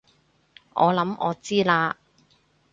[0.73, 1.93] 我諗我知喇